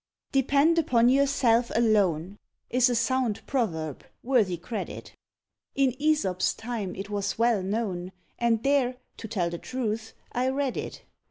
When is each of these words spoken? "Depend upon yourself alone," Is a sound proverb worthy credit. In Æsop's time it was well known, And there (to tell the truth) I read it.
"Depend 0.31 0.79
upon 0.79 1.09
yourself 1.09 1.71
alone," 1.75 2.39
Is 2.71 2.89
a 2.89 2.95
sound 2.95 3.45
proverb 3.45 4.03
worthy 4.23 4.57
credit. 4.57 5.13
In 5.75 5.91
Æsop's 5.91 6.55
time 6.55 6.95
it 6.95 7.11
was 7.11 7.37
well 7.37 7.61
known, 7.61 8.11
And 8.39 8.63
there 8.63 8.95
(to 9.17 9.27
tell 9.27 9.51
the 9.51 9.59
truth) 9.59 10.13
I 10.31 10.49
read 10.49 10.75
it. 10.75 11.03